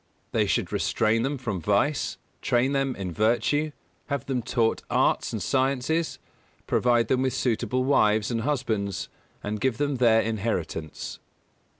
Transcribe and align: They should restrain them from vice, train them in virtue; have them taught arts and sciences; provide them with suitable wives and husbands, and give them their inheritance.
They 0.31 0.47
should 0.47 0.73
restrain 0.73 1.21
them 1.21 1.37
from 1.37 1.61
vice, 1.61 2.17
train 2.41 2.71
them 2.71 2.95
in 2.95 3.11
virtue; 3.13 3.71
have 4.07 4.25
them 4.25 4.41
taught 4.41 4.81
arts 4.89 5.31
and 5.31 5.43
sciences; 5.43 6.17
provide 6.65 7.07
them 7.07 7.21
with 7.21 7.33
suitable 7.35 7.83
wives 7.83 8.31
and 8.31 8.41
husbands, 8.41 9.09
and 9.43 9.61
give 9.61 9.77
them 9.77 9.97
their 9.97 10.21
inheritance. 10.21 11.19